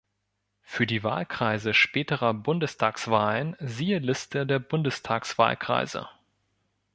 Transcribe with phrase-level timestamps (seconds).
[0.63, 6.09] Für die Wahlkreise späterer Bundestagswahlen siehe Liste der Bundestagswahlkreise.